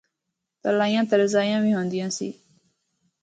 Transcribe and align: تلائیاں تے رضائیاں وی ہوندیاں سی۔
تلائیاں 0.61 1.03
تے 1.09 1.15
رضائیاں 1.21 1.59
وی 1.63 1.71
ہوندیاں 1.77 2.09
سی۔ 2.17 2.29